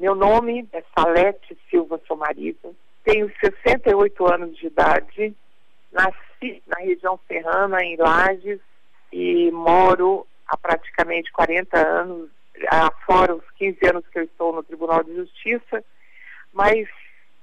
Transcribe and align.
Meu 0.00 0.14
nome 0.14 0.66
é 0.72 0.82
Salete 0.98 1.58
Silva 1.68 2.00
Somariva, 2.08 2.72
tenho 3.04 3.30
68 3.38 4.32
anos 4.32 4.56
de 4.56 4.68
idade, 4.68 5.36
nasci 5.92 6.62
na 6.66 6.78
região 6.78 7.20
serrana, 7.28 7.84
em 7.84 7.98
Lages, 7.98 8.60
e 9.12 9.50
moro 9.50 10.26
há 10.48 10.56
praticamente 10.56 11.30
40 11.30 11.86
anos, 11.86 12.30
fora 13.04 13.34
os 13.34 13.44
15 13.58 13.78
anos 13.90 14.06
que 14.10 14.20
eu 14.20 14.24
estou 14.24 14.54
no 14.54 14.62
Tribunal 14.62 15.04
de 15.04 15.14
Justiça, 15.14 15.84
mas 16.50 16.88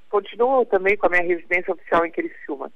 continuo 0.10 0.66
também 0.66 0.98
com 0.98 1.06
a 1.06 1.10
minha 1.10 1.22
residência 1.22 1.72
oficial 1.72 2.08
em 2.08 2.12
Criciúma. 2.12 2.72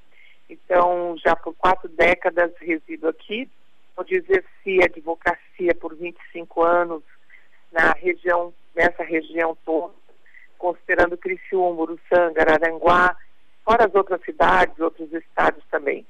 Então, 0.47 1.15
já 1.17 1.35
por 1.35 1.55
quatro 1.55 1.89
décadas 1.89 2.51
resido 2.59 3.07
aqui, 3.07 3.49
onde 3.97 4.13
exerci 4.13 4.83
advocacia 4.83 5.73
por 5.73 5.95
25 5.95 6.61
anos 6.61 7.01
na 7.71 7.93
região, 7.93 8.53
nessa 8.75 9.03
região 9.03 9.57
toda, 9.65 9.93
considerando 10.57 11.17
Criciúma, 11.17 11.81
Uruçanga, 11.81 12.41
Araranguá, 12.41 13.15
fora 13.63 13.85
as 13.85 13.95
outras 13.95 14.21
cidades, 14.23 14.79
outros 14.79 15.11
estados 15.13 15.63
também. 15.69 16.05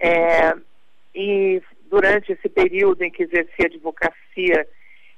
É, 0.00 0.54
e 1.14 1.62
durante 1.88 2.32
esse 2.32 2.48
período 2.48 3.02
em 3.02 3.10
que 3.10 3.22
exerci 3.22 3.64
advocacia, 3.64 4.66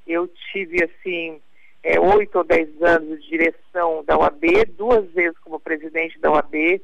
eu 0.07 0.29
tive, 0.53 0.85
assim, 0.85 1.41
é, 1.83 1.99
oito 1.99 2.39
ou 2.39 2.45
dez 2.45 2.69
anos 2.83 3.23
de 3.23 3.31
direção 3.31 4.05
da 4.05 4.17
OAB, 4.17 4.65
duas 4.77 5.11
vezes 5.13 5.39
como 5.39 5.61
presidente 5.61 6.19
da 6.19 6.31
OAB, 6.31 6.81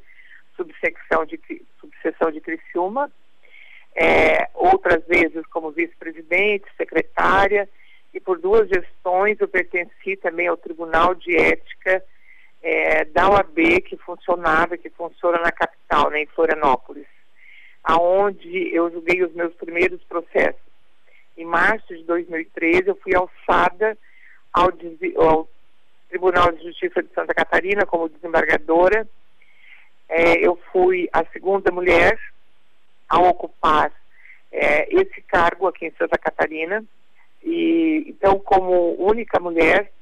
subsecção 0.56 1.24
de, 1.24 1.40
subseção 1.80 2.30
de 2.30 2.40
Criciúma, 2.40 3.10
é, 3.95 4.48
outras 4.54 5.04
vezes 5.06 5.46
como 5.46 5.70
vice-presidente, 5.70 6.64
secretária, 6.76 7.68
e 8.14 8.20
por 8.20 8.38
duas 8.38 8.68
gestões 8.68 9.38
eu 9.41 9.48
pertenci 9.48 10.16
também 10.16 10.46
ao 10.46 10.56
Tribunal 10.56 11.14
de 11.16 11.36
Ética 11.36 12.02
é, 12.62 13.04
da 13.06 13.28
OAB, 13.28 13.82
que 13.84 13.96
funcionava, 13.96 14.79
que 14.79 14.88
funciona 14.88 15.38
na 15.40 15.51
capital, 15.51 16.10
né, 16.10 16.23
em 16.23 16.26
Florianópolis, 16.26 17.07
aonde 17.82 18.74
eu 18.74 18.90
julguei 18.90 19.23
os 19.23 19.35
meus 19.35 19.52
primeiros 19.54 20.02
processos. 20.04 20.62
Em 21.37 21.45
março 21.45 21.88
de 21.95 22.04
2013 22.04 22.88
eu 22.88 22.96
fui 22.96 23.15
alçada 23.15 23.98
ao, 24.52 24.70
ao 25.16 25.48
Tribunal 26.09 26.52
de 26.52 26.62
Justiça 26.62 27.02
de 27.02 27.12
Santa 27.12 27.35
Catarina 27.35 27.85
como 27.85 28.09
desembargadora. 28.09 29.07
É, 30.09 30.35
eu 30.46 30.57
fui 30.70 31.09
a 31.12 31.24
segunda 31.32 31.73
mulher 31.73 32.16
a 33.09 33.18
ocupar 33.18 33.92
é, 34.52 34.87
esse 34.95 35.20
cargo 35.23 35.66
aqui 35.66 35.87
em 35.87 35.95
Santa 35.98 36.16
Catarina. 36.16 36.85
E 37.45 38.04
então, 38.09 38.38
como 38.38 38.96
única 38.98 39.38
mulher, 39.38 39.92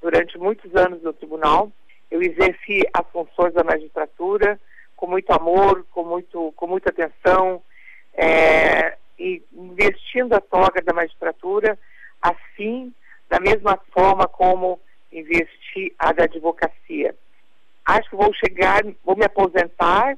durante 0.00 0.38
muitos 0.38 0.74
anos 0.76 1.02
no 1.02 1.12
tribunal, 1.12 1.70
eu 2.10 2.22
exerci 2.22 2.80
as 2.94 3.06
funções 3.10 3.52
da 3.54 3.64
magistratura 3.64 4.58
com 4.94 5.06
muito 5.06 5.30
amor, 5.30 5.84
com, 5.90 6.04
muito, 6.04 6.52
com 6.56 6.66
muita 6.66 6.90
atenção, 6.90 7.62
é, 8.14 8.96
e 9.18 9.42
investindo 9.52 10.32
a 10.34 10.40
toga 10.40 10.80
da 10.82 10.92
magistratura, 10.92 11.78
assim, 12.22 12.94
da 13.28 13.38
mesma 13.38 13.78
forma 13.92 14.26
como 14.26 14.80
investi 15.12 15.94
a 15.98 16.12
da 16.12 16.24
advocacia. 16.24 17.14
Acho 17.84 18.10
que 18.10 18.16
vou 18.16 18.32
chegar, 18.34 18.82
vou 19.04 19.16
me 19.16 19.24
aposentar 19.24 20.16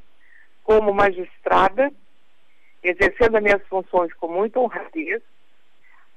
como 0.63 0.93
magistrada 0.93 1.91
exercendo 2.83 3.37
as 3.37 3.43
minhas 3.43 3.63
funções 3.69 4.13
com 4.15 4.29
muita 4.29 4.61
honradez, 4.61 5.23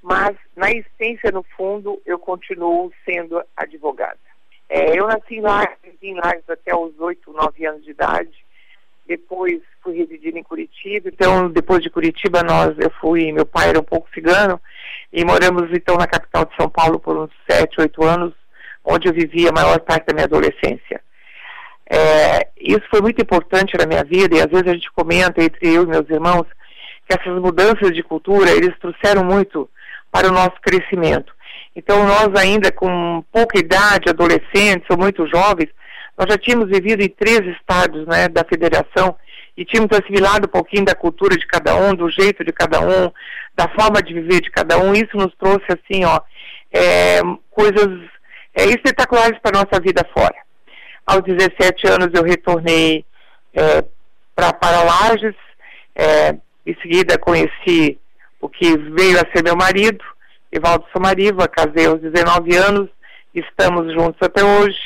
mas 0.01 0.35
na 0.55 0.71
essência, 0.71 1.31
no 1.31 1.43
fundo, 1.55 2.01
eu 2.05 2.17
continuo 2.17 2.91
sendo 3.05 3.41
advogada. 3.55 4.17
É, 4.67 4.97
eu 4.97 5.07
nasci 5.07 5.35
em 5.35 5.41
Lages, 5.41 5.77
em 6.01 6.15
Lages 6.15 6.49
até 6.49 6.75
os 6.75 6.97
8, 6.99 7.31
9 7.31 7.65
anos 7.65 7.83
de 7.83 7.91
idade, 7.91 8.45
depois 9.07 9.61
fui 9.83 9.97
residir 9.97 10.35
em 10.37 10.43
Curitiba, 10.43 11.09
então 11.09 11.49
depois 11.49 11.83
de 11.83 11.89
Curitiba 11.89 12.41
nós, 12.43 12.77
eu 12.79 12.89
fui, 13.01 13.31
meu 13.31 13.45
pai 13.45 13.69
era 13.69 13.79
um 13.79 13.83
pouco 13.83 14.09
cigano, 14.13 14.59
e 15.11 15.25
moramos 15.25 15.69
então 15.73 15.97
na 15.97 16.07
capital 16.07 16.45
de 16.45 16.55
São 16.55 16.69
Paulo 16.69 16.99
por 16.99 17.17
uns 17.17 17.31
7, 17.49 17.81
8 17.81 18.03
anos, 18.03 18.33
onde 18.83 19.07
eu 19.07 19.13
vivi 19.13 19.47
a 19.47 19.51
maior 19.51 19.79
parte 19.81 20.05
da 20.05 20.13
minha 20.13 20.25
adolescência. 20.25 21.01
É, 21.89 22.47
isso 22.57 22.83
foi 22.89 23.01
muito 23.01 23.21
importante 23.21 23.77
na 23.77 23.85
minha 23.85 24.03
vida 24.03 24.37
e 24.37 24.39
às 24.39 24.49
vezes 24.49 24.67
a 24.67 24.73
gente 24.73 24.91
comenta 24.93 25.43
entre 25.43 25.67
eu 25.67 25.83
e 25.83 25.87
meus 25.87 26.09
irmãos 26.09 26.47
que 27.05 27.13
essas 27.13 27.37
mudanças 27.41 27.93
de 27.93 28.01
cultura 28.01 28.49
eles 28.49 28.77
trouxeram 28.79 29.25
muito 29.25 29.69
para 30.11 30.27
o 30.27 30.31
nosso 30.31 30.59
crescimento. 30.61 31.33
Então 31.75 32.05
nós 32.05 32.29
ainda 32.35 32.71
com 32.71 33.23
pouca 33.31 33.57
idade, 33.57 34.09
adolescentes 34.09 34.87
ou 34.89 34.97
muito 34.97 35.25
jovens, 35.27 35.69
nós 36.17 36.27
já 36.29 36.37
tínhamos 36.37 36.69
vivido 36.69 37.01
em 37.01 37.09
três 37.09 37.41
estados 37.55 38.05
né, 38.05 38.27
da 38.27 38.43
federação 38.43 39.15
e 39.55 39.65
tínhamos 39.65 39.91
assimilado 39.97 40.47
um 40.47 40.51
pouquinho 40.51 40.85
da 40.85 40.95
cultura 40.95 41.37
de 41.37 41.47
cada 41.47 41.75
um, 41.75 41.93
do 41.95 42.09
jeito 42.09 42.43
de 42.43 42.51
cada 42.51 42.79
um, 42.81 43.11
da 43.55 43.67
forma 43.69 44.01
de 44.01 44.13
viver 44.13 44.41
de 44.41 44.49
cada 44.49 44.77
um. 44.77 44.93
Isso 44.93 45.15
nos 45.15 45.33
trouxe 45.35 45.65
assim, 45.69 46.03
ó, 46.03 46.19
é, 46.71 47.21
coisas 47.49 47.87
é, 48.53 48.65
espetaculares 48.65 49.39
para 49.39 49.57
a 49.57 49.63
nossa 49.63 49.81
vida 49.81 50.05
fora. 50.13 50.35
Aos 51.05 51.23
17 51.23 51.87
anos 51.87 52.09
eu 52.13 52.23
retornei 52.23 53.05
é, 53.53 53.83
para 54.35 54.81
Lages, 54.81 55.35
é, 55.95 56.35
em 56.65 56.75
seguida 56.81 57.17
conheci 57.17 57.99
o 58.41 58.49
que 58.49 58.75
veio 58.77 59.17
a 59.17 59.31
ser 59.31 59.43
meu 59.43 59.55
marido, 59.55 60.03
Ivaldo 60.51 60.85
Samariva, 60.91 61.47
casei 61.47 61.85
aos 61.85 62.01
19 62.01 62.55
anos, 62.55 62.89
estamos 63.33 63.93
juntos 63.93 64.17
até 64.21 64.43
hoje, 64.43 64.79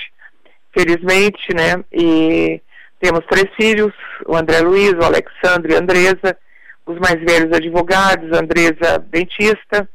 felizmente, 0.71 1.53
né? 1.55 1.83
E 1.91 2.61
temos 2.99 3.25
três 3.27 3.49
filhos, 3.55 3.93
o 4.27 4.35
André 4.35 4.59
Luiz, 4.59 4.93
o 4.93 5.03
Alexandre 5.03 5.73
e 5.73 5.75
a 5.75 5.79
Andresa, 5.79 6.37
os 6.85 6.99
mais 6.99 7.15
velhos 7.15 7.51
advogados, 7.51 8.31
a 8.31 8.41
Andresa 8.41 8.99
dentista, 9.09 9.89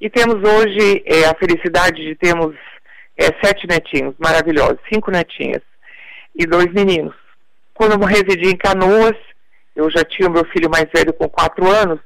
e 0.00 0.08
temos 0.10 0.36
hoje 0.36 1.02
é, 1.06 1.24
a 1.26 1.34
felicidade 1.34 2.02
de 2.02 2.14
termos 2.14 2.54
é, 3.16 3.26
sete 3.44 3.66
netinhos 3.66 4.14
maravilhosos, 4.18 4.78
cinco 4.92 5.10
netinhas 5.10 5.62
e 6.34 6.46
dois 6.46 6.72
meninos. 6.72 7.14
Quando 7.74 7.92
eu 7.92 8.06
residi 8.06 8.50
em 8.50 8.56
Canoas, 8.56 9.16
eu 9.74 9.90
já 9.90 10.04
tinha 10.04 10.28
o 10.28 10.32
meu 10.32 10.44
filho 10.46 10.70
mais 10.70 10.86
velho 10.94 11.12
com 11.12 11.28
quatro 11.28 11.68
anos, 11.70 11.98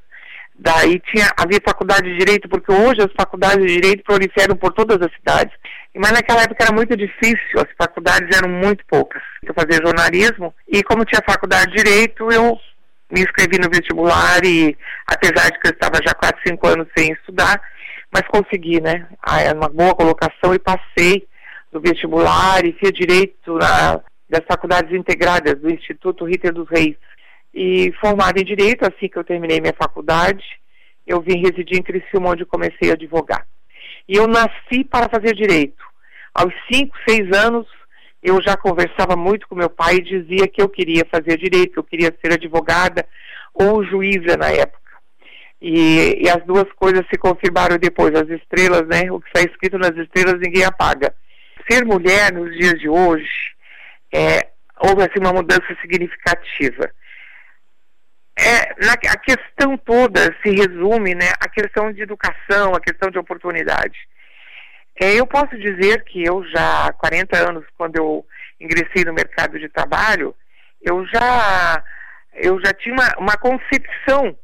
daí 0.59 1.01
tinha, 1.01 1.31
havia 1.37 1.61
faculdade 1.65 2.11
de 2.11 2.19
Direito, 2.19 2.49
porque 2.49 2.73
hoje 2.73 3.03
as 3.03 3.13
faculdades 3.13 3.65
de 3.67 3.75
Direito 3.75 4.03
proliferam 4.05 4.57
por 4.57 4.73
todas 4.73 5.01
as 5.01 5.13
cidades, 5.15 5.55
mas 5.95 6.13
naquela 6.13 6.43
época 6.43 6.65
era 6.65 6.75
muito 6.75 6.97
difícil, 6.97 7.59
as 7.59 7.69
faculdades 7.77 8.37
eram 8.37 8.49
muito 8.49 8.85
poucas. 8.87 9.23
Eu 9.43 9.55
fazia 9.55 9.85
jornalismo, 9.85 10.55
e 10.69 10.83
como 10.83 11.05
tinha 11.05 11.23
faculdade 11.27 11.71
de 11.73 11.83
Direito, 11.83 12.31
eu 12.31 12.59
me 13.11 13.21
inscrevi 13.21 13.59
no 13.59 13.71
vestibular 13.71 14.45
e, 14.45 14.77
apesar 15.07 15.51
de 15.51 15.61
que 15.61 15.69
eu 15.69 15.73
estava 15.73 16.01
já 16.05 16.15
quatro, 16.15 16.41
cinco 16.47 16.67
anos 16.67 16.89
sem 16.97 17.13
estudar, 17.13 17.61
mas 18.13 18.23
consegui, 18.29 18.81
né? 18.81 19.07
Ah, 19.23 19.53
uma 19.55 19.69
boa 19.69 19.95
colocação 19.95 20.55
e 20.55 20.59
passei 20.59 21.27
no 21.73 21.81
vestibular 21.81 22.65
e 22.65 22.73
fiz 22.73 22.93
direito 22.93 23.55
na, 23.55 24.01
das 24.29 24.45
faculdades 24.49 24.93
integradas 24.93 25.59
do 25.61 25.71
Instituto 25.71 26.25
Ritter 26.25 26.53
dos 26.53 26.69
Reis. 26.69 26.97
E 27.59 27.91
formado 27.99 28.39
em 28.39 28.45
direito, 28.45 28.83
assim 28.83 29.09
que 29.09 29.17
eu 29.17 29.25
terminei 29.25 29.63
minha 29.63 29.73
faculdade, 29.73 30.45
eu 31.07 31.23
vim 31.23 31.39
residir 31.39 31.79
em 31.79 31.83
Criciúma, 31.83 32.29
onde 32.29 32.45
comecei 32.45 32.91
a 32.91 32.93
advogar. 32.93 33.47
E 34.07 34.15
eu 34.15 34.27
nasci 34.27 34.85
para 34.85 35.09
fazer 35.09 35.35
direito. 35.35 35.83
Aos 36.35 36.53
cinco, 36.71 36.95
seis 37.09 37.35
anos, 37.35 37.67
eu 38.23 38.43
já 38.43 38.59
conversava 38.59 39.17
muito 39.17 39.49
com 39.49 39.55
meu 39.55 39.71
pai 39.71 39.95
e 39.95 40.03
dizia 40.03 40.47
que 40.47 40.61
eu 40.61 40.69
queria 40.69 41.07
fazer 41.11 41.39
direito, 41.39 41.73
que 41.73 41.79
eu 41.79 41.85
queria 41.85 42.15
ser 42.21 42.35
advogada 42.35 43.07
ou 43.55 43.83
juíza 43.83 44.37
na 44.37 44.51
época. 44.51 44.93
E, 45.59 46.25
e, 46.25 46.29
as 46.29 46.45
duas 46.45 46.71
coisas 46.75 47.07
se 47.09 47.17
confirmaram 47.17 47.79
depois. 47.79 48.15
As 48.15 48.29
estrelas, 48.29 48.87
né? 48.87 49.11
O 49.11 49.19
que 49.19 49.29
está 49.29 49.41
escrito 49.41 49.79
nas 49.79 49.97
estrelas 49.97 50.39
ninguém 50.39 50.65
apaga. 50.65 51.15
Ser 51.67 51.87
mulher 51.87 52.35
nos 52.35 52.55
dias 52.55 52.79
de 52.79 52.87
hoje 52.87 53.55
é, 54.13 54.47
houve 54.79 55.05
assim 55.05 55.19
uma 55.19 55.33
mudança 55.33 55.75
significativa. 55.81 56.91
É, 58.39 58.85
na, 58.85 58.93
a 58.93 59.17
questão 59.17 59.79
toda 59.79 60.35
se 60.43 60.51
resume, 60.51 61.15
né? 61.15 61.33
A 61.41 61.49
questão 61.49 61.91
de 61.91 62.03
educação, 62.03 62.75
a 62.75 62.81
questão 62.81 63.11
de 63.11 63.19
oportunidade. 63.19 63.99
É, 64.99 65.15
eu 65.15 65.27
posso 65.27 65.57
dizer 65.59 66.05
que 66.05 66.25
eu 66.25 66.45
já 66.49 66.87
há 66.87 66.93
40 66.93 67.37
anos, 67.49 67.65
quando 67.77 67.97
eu 67.97 68.27
ingressei 68.61 69.05
no 69.05 69.13
mercado 69.13 69.59
de 69.59 69.69
trabalho, 69.69 70.35
eu 70.83 71.07
já 71.07 71.83
eu 72.35 72.61
já 72.61 72.73
tinha 72.75 72.95
uma, 72.95 73.09
uma 73.19 73.37
concepção 73.37 74.37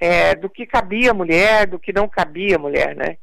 é, 0.00 0.34
do 0.34 0.48
que 0.48 0.66
cabia 0.66 1.10
à 1.10 1.14
mulher, 1.14 1.66
do 1.66 1.78
que 1.78 1.92
não 1.92 2.08
cabia 2.08 2.56
à 2.56 2.58
mulher, 2.58 2.96
né? 2.96 3.18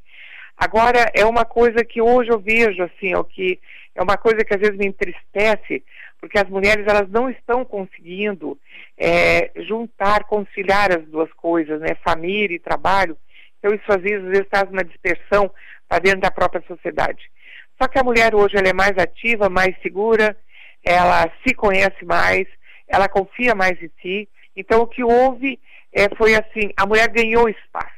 Agora, 0.56 1.10
é 1.14 1.26
uma 1.26 1.44
coisa 1.44 1.84
que 1.84 2.02
hoje 2.02 2.30
eu 2.30 2.40
vejo, 2.40 2.84
assim, 2.84 3.16
o 3.16 3.24
que 3.24 3.60
é 3.96 4.02
uma 4.02 4.18
coisa 4.18 4.46
que 4.46 4.54
às 4.54 4.60
vezes 4.60 4.78
me 4.78 4.88
entristece, 4.88 5.84
porque 6.22 6.38
as 6.38 6.48
mulheres 6.48 6.86
elas 6.88 7.10
não 7.10 7.30
estão 7.30 7.66
conseguindo 7.66 8.58
é, 8.96 9.52
juntar, 9.68 10.26
conciliar 10.26 10.96
as 10.96 11.04
duas 11.08 11.34
coisas, 11.34 11.82
né? 11.82 11.96
Família 12.04 12.56
e 12.56 12.60
trabalho. 12.60 13.18
Então, 13.58 13.74
isso 13.74 13.92
às 13.92 14.02
vezes, 14.02 14.24
às 14.24 14.30
vezes 14.30 14.72
uma 14.72 14.84
dispersão 14.84 15.52
para 15.90 16.00
dentro 16.00 16.22
da 16.22 16.30
própria 16.30 16.64
sociedade. 16.68 17.30
Só 17.82 17.88
que 17.88 17.98
a 17.98 18.04
mulher 18.04 18.36
hoje 18.36 18.56
ela 18.56 18.70
é 18.70 18.74
mais 18.74 18.96
ativa, 18.98 19.50
mais 19.50 19.76
segura, 19.82 20.38
ela 20.84 21.28
se 21.46 21.56
conhece 21.56 22.06
mais, 22.06 22.48
ela 22.88 23.10
confia 23.10 23.56
mais 23.56 23.82
em 23.82 23.90
si. 24.00 24.30
Então 24.56 24.82
o 24.82 24.88
que 24.88 25.04
houve 25.04 25.60
é, 25.92 26.08
foi 26.16 26.36
assim, 26.36 26.72
a 26.78 26.86
mulher 26.86 27.08
ganhou 27.10 27.50
espaço 27.50 27.90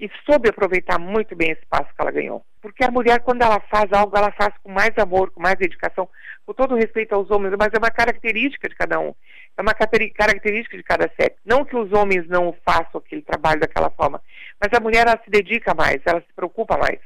e 0.00 0.10
soube 0.24 0.48
aproveitar 0.48 0.98
muito 0.98 1.36
bem 1.36 1.50
esse 1.50 1.60
espaço 1.60 1.94
que 1.94 2.00
ela 2.00 2.10
ganhou. 2.10 2.44
Porque 2.60 2.84
a 2.84 2.90
mulher, 2.90 3.20
quando 3.20 3.42
ela 3.42 3.60
faz 3.70 3.92
algo, 3.92 4.16
ela 4.16 4.32
faz 4.32 4.52
com 4.62 4.70
mais 4.70 4.96
amor, 4.98 5.30
com 5.30 5.40
mais 5.40 5.56
dedicação, 5.56 6.08
com 6.46 6.54
todo 6.54 6.76
respeito 6.76 7.14
aos 7.14 7.30
homens, 7.30 7.54
mas 7.58 7.72
é 7.74 7.78
uma 7.78 7.90
característica 7.90 8.68
de 8.68 8.74
cada 8.76 9.00
um, 9.00 9.12
é 9.56 9.62
uma 9.62 9.74
característica 9.74 10.76
de 10.76 10.82
cada 10.82 11.10
sexo. 11.20 11.40
Não 11.44 11.64
que 11.64 11.76
os 11.76 11.92
homens 11.92 12.26
não 12.28 12.54
façam 12.64 13.00
aquele 13.04 13.22
trabalho 13.22 13.60
daquela 13.60 13.90
forma, 13.90 14.22
mas 14.60 14.72
a 14.72 14.80
mulher 14.80 15.06
ela 15.06 15.20
se 15.24 15.30
dedica 15.30 15.74
mais, 15.74 16.00
ela 16.06 16.20
se 16.20 16.32
preocupa 16.34 16.78
mais. 16.78 17.00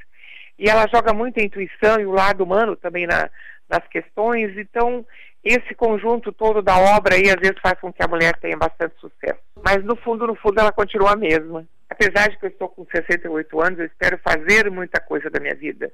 E 0.59 0.69
ela 0.69 0.87
joga 0.87 1.11
muito 1.11 1.39
a 1.39 1.43
intuição 1.43 1.99
e 1.99 2.05
o 2.05 2.11
lado 2.11 2.43
humano 2.43 2.75
também 2.75 3.07
na, 3.07 3.29
nas 3.67 3.85
questões, 3.87 4.55
então 4.57 5.03
esse 5.43 5.73
conjunto 5.73 6.31
todo 6.31 6.61
da 6.61 6.77
obra 6.77 7.15
aí 7.15 7.27
às 7.29 7.41
vezes 7.41 7.59
faz 7.63 7.79
com 7.79 7.91
que 7.91 8.03
a 8.03 8.07
mulher 8.07 8.37
tenha 8.39 8.55
bastante 8.55 8.93
sucesso. 8.99 9.39
Mas 9.65 9.83
no 9.83 9.95
fundo, 9.95 10.27
no 10.27 10.35
fundo, 10.35 10.59
ela 10.59 10.71
continua 10.71 11.13
a 11.13 11.15
mesma 11.15 11.65
apesar 11.91 12.29
de 12.29 12.37
que 12.37 12.45
eu 12.45 12.49
estou 12.49 12.69
com 12.69 12.85
68 12.85 13.61
anos, 13.61 13.79
eu 13.79 13.85
espero 13.85 14.17
fazer 14.19 14.71
muita 14.71 14.99
coisa 15.01 15.29
da 15.29 15.39
minha 15.39 15.53
vida. 15.53 15.91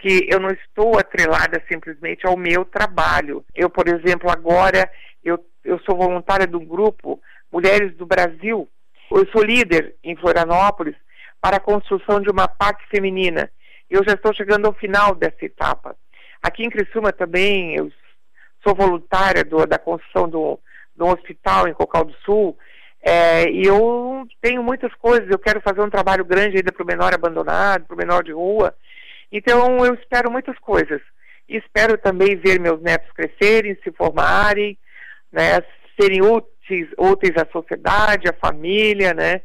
Porque 0.00 0.26
eu 0.30 0.40
não 0.40 0.48
estou 0.48 0.98
atrelada 0.98 1.62
simplesmente 1.70 2.26
ao 2.26 2.34
meu 2.34 2.64
trabalho. 2.64 3.44
Eu, 3.54 3.68
por 3.68 3.86
exemplo, 3.86 4.30
agora, 4.30 4.90
eu, 5.22 5.38
eu 5.62 5.78
sou 5.80 5.94
voluntária 5.94 6.46
do 6.46 6.58
grupo 6.58 7.20
Mulheres 7.52 7.94
do 7.96 8.06
Brasil. 8.06 8.66
Eu 9.10 9.26
sou 9.30 9.42
líder 9.42 9.94
em 10.02 10.16
Florianópolis 10.16 10.96
para 11.38 11.58
a 11.58 11.60
construção 11.60 12.18
de 12.18 12.30
uma 12.30 12.48
PAC 12.48 12.82
feminina. 12.88 13.50
Eu 13.90 14.02
já 14.02 14.14
estou 14.14 14.32
chegando 14.32 14.66
ao 14.66 14.72
final 14.72 15.14
dessa 15.14 15.44
etapa. 15.44 15.94
Aqui 16.42 16.64
em 16.64 16.70
Criciúma 16.70 17.12
também, 17.12 17.76
eu 17.76 17.92
sou 18.66 18.74
voluntária 18.74 19.44
do, 19.44 19.66
da 19.66 19.78
construção 19.78 20.26
do, 20.30 20.58
do 20.96 21.08
hospital 21.08 21.68
em 21.68 21.74
Cocal 21.74 22.06
do 22.06 22.14
Sul, 22.24 22.56
é, 23.02 23.50
e 23.50 23.64
eu 23.64 24.26
tenho 24.40 24.62
muitas 24.62 24.94
coisas, 24.94 25.28
eu 25.28 25.38
quero 25.38 25.60
fazer 25.60 25.80
um 25.82 25.90
trabalho 25.90 26.24
grande 26.24 26.56
ainda 26.56 26.72
para 26.72 26.82
o 26.82 26.86
menor 26.86 27.12
abandonado, 27.12 27.84
para 27.84 27.94
o 27.94 27.98
menor 27.98 28.22
de 28.22 28.32
rua. 28.32 28.74
Então 29.30 29.84
eu 29.84 29.94
espero 29.94 30.30
muitas 30.30 30.58
coisas. 30.58 31.00
E 31.48 31.56
espero 31.56 31.98
também 31.98 32.36
ver 32.36 32.60
meus 32.60 32.80
netos 32.80 33.10
crescerem, 33.12 33.76
se 33.82 33.90
formarem, 33.92 34.78
né, 35.32 35.60
serem 36.00 36.22
úteis, 36.22 36.88
úteis 36.96 37.36
à 37.36 37.46
sociedade, 37.50 38.28
à 38.28 38.32
família, 38.32 39.12
né, 39.12 39.42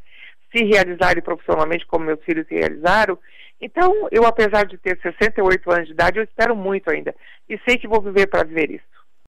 se 0.55 0.63
realizarem 0.63 1.23
profissionalmente 1.23 1.85
como 1.87 2.05
meus 2.05 2.23
filhos 2.23 2.47
se 2.47 2.53
realizaram. 2.53 3.17
Então, 3.59 4.07
eu, 4.11 4.25
apesar 4.25 4.65
de 4.65 4.77
ter 4.77 4.99
68 5.01 5.71
anos 5.71 5.87
de 5.87 5.93
idade, 5.93 6.19
eu 6.19 6.23
espero 6.23 6.55
muito 6.55 6.89
ainda. 6.91 7.15
E 7.49 7.59
sei 7.67 7.77
que 7.77 7.87
vou 7.87 8.01
viver 8.01 8.27
para 8.27 8.43
viver 8.43 8.69
isso. 8.69 8.94